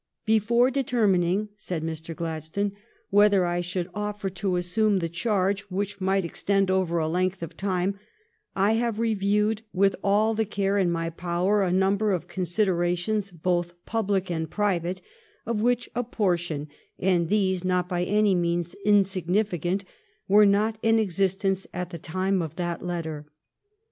[0.25, 2.15] "Before determining," said Mr.
[2.15, 2.71] Gladstone,"
[3.11, 7.55] whether I should offer to assume the charge, which might extend over a length of
[7.55, 7.99] time,
[8.55, 13.75] I have reviewed with all the care in my power a number of considerations, both
[13.85, 15.01] public and private,
[15.45, 19.85] of which a portion, and these not by any means insignificant,
[20.27, 23.27] were not in existence at the date of that letter.